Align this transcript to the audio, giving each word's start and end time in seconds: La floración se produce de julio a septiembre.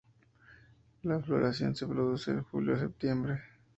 La 1.03 1.19
floración 1.21 1.75
se 1.75 1.85
produce 1.85 2.33
de 2.33 2.41
julio 2.41 2.73
a 2.73 2.79
septiembre. 2.79 3.39